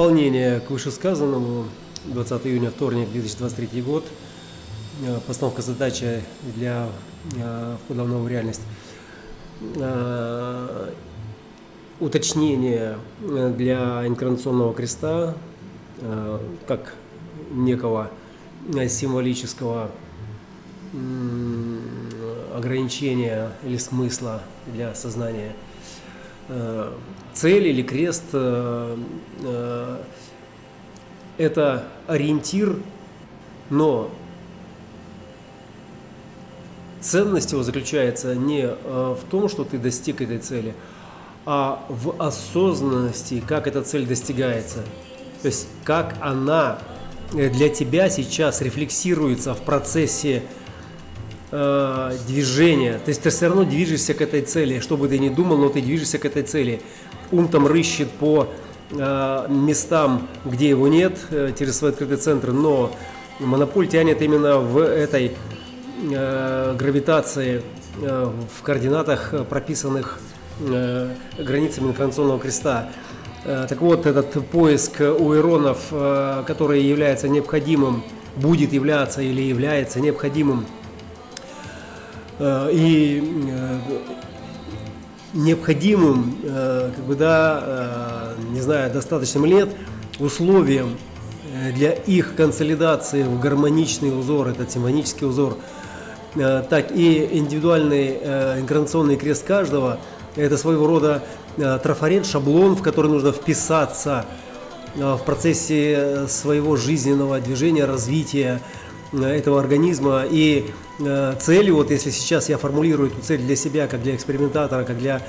[0.00, 1.66] Дополнение к вышесказанному,
[2.06, 4.06] 20 июня, вторник, 2023 год.
[5.06, 6.22] Э, Постановка задачи
[6.56, 6.88] для
[7.36, 8.62] э, входа в новую реальность.
[9.76, 10.88] Э,
[12.00, 15.34] Уточнение для инкарнационного креста,
[16.66, 16.94] как
[17.50, 18.10] некого
[18.88, 19.90] символического
[22.56, 24.40] ограничения или смысла
[24.72, 25.54] для сознания–
[27.32, 28.96] цель или крест э,
[29.42, 29.96] э,
[31.38, 32.76] это ориентир,
[33.70, 34.10] но
[37.00, 40.74] ценность его заключается не э, в том, что ты достиг этой цели,
[41.46, 44.80] а в осознанности, как эта цель достигается.
[45.40, 46.78] То есть как она
[47.32, 50.42] э, для тебя сейчас рефлексируется в процессе
[51.50, 52.94] э, движения.
[53.04, 55.68] То есть ты все равно движешься к этой цели, что бы ты ни думал, но
[55.68, 56.80] ты движешься к этой цели.
[57.32, 58.48] Ум там рыщет по
[58.90, 62.90] э, местам, где его нет, э, через свой открытый центр, но
[63.38, 65.32] монополь тянет именно в этой
[66.10, 67.62] э, гравитации,
[68.00, 70.18] э, в координатах, э, прописанных
[70.60, 72.90] э, границами информационного креста.
[73.44, 78.02] Э, Так вот, этот поиск у иронов, э, который является необходимым,
[78.36, 80.66] будет являться или является необходимым
[82.72, 83.78] и э,
[85.34, 89.68] необходимым, э, как бы, да, э, не знаю, достаточным лет
[90.18, 90.96] условием
[91.52, 95.58] э, для их консолидации в гармоничный узор, этот симфонический узор,
[96.34, 99.98] э, так и индивидуальный э, инкарнационный крест каждого,
[100.36, 101.22] это своего рода
[101.56, 104.24] э, трафарет, шаблон, в который нужно вписаться
[104.96, 110.24] э, в процессе своего жизненного движения, развития э, этого организма.
[110.30, 114.84] И э, целью, вот если сейчас я формулирую эту цель для себя, как для экспериментатора,
[114.84, 115.22] как для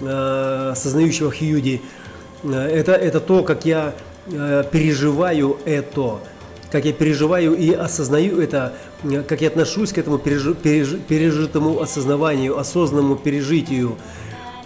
[0.00, 1.80] э, сознающего Хьюди,
[2.42, 3.94] э, это, это то, как я
[4.26, 6.18] э, переживаю это,
[6.70, 11.80] как я переживаю и осознаю это, э, как я отношусь к этому пережи- пережи- пережитому
[11.80, 13.96] осознаванию, осознанному пережитию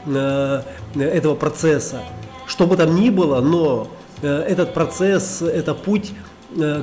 [0.07, 0.63] э,
[0.97, 2.03] этого процесса.
[2.47, 3.89] Что бы там ни было, но
[4.23, 6.32] э, этот процесс, это путь, э,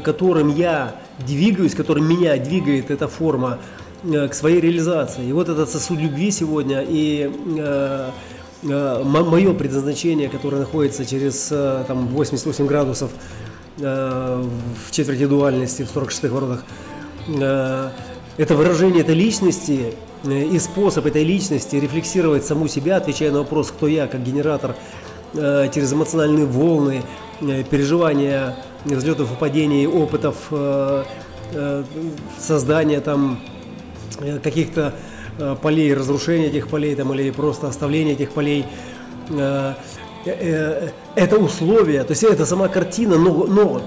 [0.03, 3.59] которым я двигаюсь, которым меня двигает эта форма
[4.03, 5.25] э, к своей реализации.
[5.25, 8.09] И вот этот сосуд любви сегодня и э,
[8.63, 13.11] мое предназначение, которое находится через э, там, 88 градусов
[13.77, 14.43] э,
[14.87, 16.63] в четверти дуальности, в 46-х воротах,
[17.27, 17.89] э,
[18.37, 19.93] это выражение этой личности
[20.23, 24.75] э, и способ этой личности рефлексировать саму себя, отвечая на вопрос, кто я, как генератор,
[25.33, 27.03] э, через эмоциональные волны,
[27.41, 31.03] э, переживания взлетов и падений, опытов, э,
[31.53, 31.83] э,
[32.39, 33.39] создания там
[34.19, 34.93] э, каких-то
[35.61, 38.65] полей, разрушения этих полей там, или просто оставления этих полей.
[39.29, 39.77] Это
[41.37, 43.81] условия, то есть это сама картина, но, но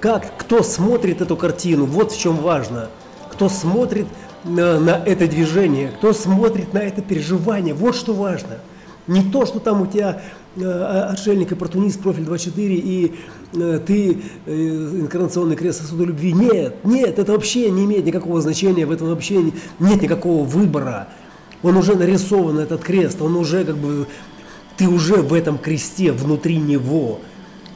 [0.00, 2.88] как, кто смотрит эту картину, вот в чем важно.
[3.30, 4.08] Кто смотрит
[4.42, 8.58] на, на это движение, кто смотрит на это переживание, вот что важно.
[9.06, 10.20] Не то, что там у тебя
[10.56, 13.14] э, отшельник, оппортунист, профиль 24, и
[13.54, 16.32] э, ты э, инкарнационный крест сосуда любви.
[16.32, 21.08] Нет, нет, это вообще не имеет никакого значения, в этом вообще не- нет никакого выбора.
[21.62, 24.06] Он уже нарисован, этот крест, он уже как бы,
[24.76, 27.20] ты уже в этом кресте, внутри него.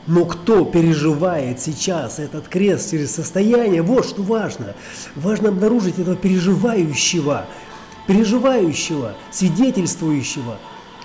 [0.07, 4.75] Но кто переживает сейчас этот крест через состояние, вот что важно.
[5.15, 7.47] Важно обнаружить этого переживающего,
[8.09, 10.59] переживающего, свидетельствующего.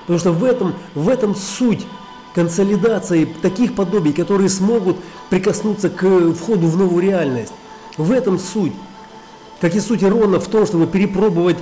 [0.05, 1.85] Потому что в этом, в этом суть
[2.35, 4.97] консолидации таких подобий, которые смогут
[5.29, 7.53] прикоснуться к входу в новую реальность.
[7.97, 8.73] В этом суть.
[9.61, 11.57] Как и суть Ирона в том, чтобы перепробовать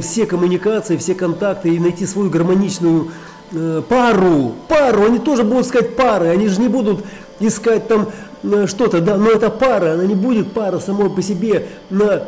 [0.00, 3.10] все коммуникации, все контакты и найти свою гармоничную
[3.52, 4.54] э, пару.
[4.66, 7.04] Пару, они тоже будут искать пары, они же не будут
[7.38, 8.08] искать там
[8.42, 12.22] э, что-то, да, но это пара, она не будет пара самой по себе на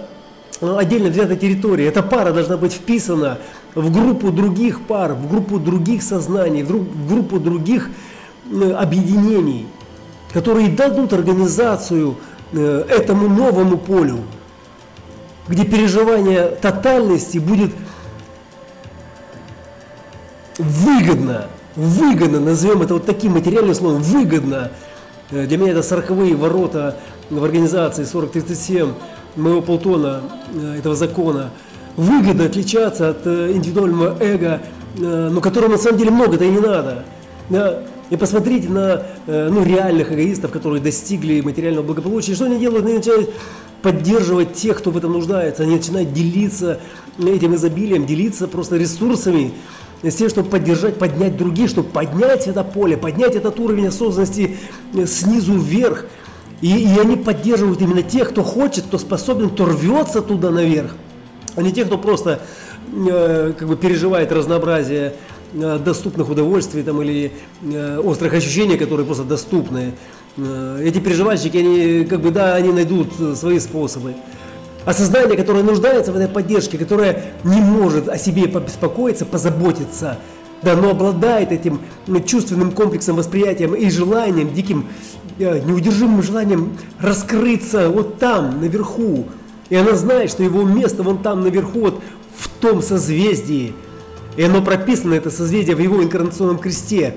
[0.61, 1.87] э, отдельно взятой территории.
[1.87, 3.39] Эта пара должна быть вписана
[3.77, 7.91] в группу других пар, в группу других сознаний, в группу других
[8.51, 9.67] э, объединений,
[10.33, 12.17] которые дадут организацию
[12.53, 14.21] э, этому новому полю,
[15.47, 17.71] где переживание тотальности будет
[20.59, 24.71] выгодно, выгодно, назовем это вот таким материальным словом, выгодно.
[25.31, 26.97] Э, Для меня это 40 ворота
[27.29, 28.95] в организации 4037
[29.37, 30.23] моего Плутона,
[30.79, 31.51] этого закона.
[31.97, 34.61] Выгодно отличаться от э, индивидуального эго,
[34.99, 37.05] э, но которому на самом деле много-то и не надо.
[38.11, 42.35] И посмотрите на э, ну, реальных эгоистов, которые достигли материального благополучия.
[42.35, 42.85] Что они делают?
[42.85, 43.31] Они начинают
[43.83, 45.63] поддерживать тех, кто в этом нуждается.
[45.63, 46.81] Они начинают делиться
[47.19, 49.53] этим изобилием, делиться просто ресурсами,
[50.03, 54.57] с тем, чтобы поддержать, поднять других, чтобы поднять это поле, поднять этот уровень осознанности
[55.07, 56.05] снизу вверх.
[56.61, 60.95] И, и они поддерживают именно тех, кто хочет, кто способен, кто рвется туда наверх,
[61.57, 62.41] а не тех, кто просто
[62.93, 65.15] э, как бы переживает разнообразие
[65.55, 67.33] э, доступных удовольствий там, или
[67.63, 69.95] э, острых ощущений, которые просто доступны.
[70.83, 74.17] Эти переживальщики, они как бы, да, они найдут свои способы.
[74.85, 80.19] Осознание, которое нуждается в этой поддержке, которое не может о себе побеспокоиться, позаботиться,
[80.61, 81.81] да, но обладает этим
[82.27, 84.89] чувственным комплексом, восприятием и желанием, диким,
[85.39, 89.25] неудержимым желанием раскрыться вот там, наверху.
[89.69, 92.03] И она знает, что его место вон там, наверху, вот
[92.37, 93.75] в том созвездии.
[94.37, 97.17] И оно прописано, это созвездие, в его инкарнационном кресте.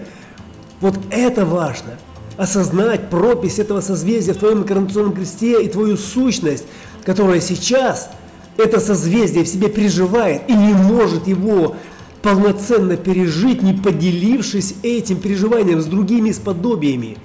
[0.81, 1.98] Вот это важно.
[2.38, 6.66] Осознать пропись этого созвездия в твоем инкарнационном кресте и твою сущность–
[7.04, 8.12] которая сейчас
[8.57, 11.75] это созвездие в себе переживает и не может его
[12.22, 17.18] полноценно пережить, не поделившись этим переживанием с другими сподобиями.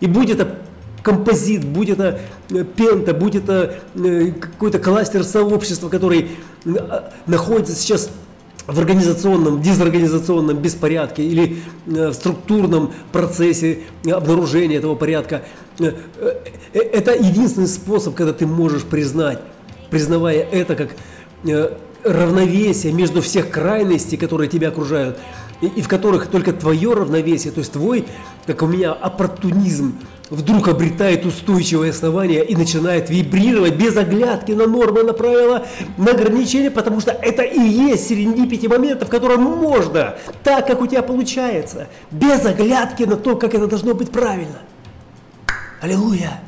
[0.00, 0.58] И будь это
[1.02, 6.30] композит, будь это э, пента, будь это э, какой-то кластер сообщества, который
[6.64, 6.70] э,
[7.26, 8.10] находится сейчас
[8.66, 11.56] в организационном, дезорганизационном беспорядке или
[11.86, 15.42] в структурном процессе обнаружения этого порядка–
[16.74, 19.38] это единственный способ, когда ты можешь признать,
[19.90, 20.90] признавая это как
[22.04, 25.18] равновесие между всех крайностей, которые тебя окружают,
[25.60, 28.06] и, и в которых только твое равновесие, то есть твой,
[28.46, 29.98] как у меня, оппортунизм,
[30.30, 35.66] вдруг обретает устойчивое основание и начинает вибрировать без оглядки на нормы, на правила,
[35.96, 40.86] на ограничения, потому что это и есть серендипити момента, в котором можно, так, как у
[40.86, 44.58] тебя получается, без оглядки на то, как это должно быть правильно.
[45.80, 46.42] Аллилуйя!